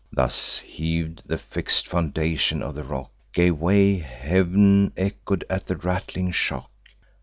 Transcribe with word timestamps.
Thus 0.11 0.61
heav'd, 0.77 1.21
the 1.27 1.37
fix'd 1.37 1.87
foundations 1.87 2.63
of 2.63 2.73
the 2.73 2.81
rock 2.81 3.11
Gave 3.33 3.61
way; 3.61 3.99
heav'n 3.99 4.93
echo'd 4.97 5.45
at 5.47 5.67
the 5.67 5.75
rattling 5.77 6.31
shock. 6.31 6.71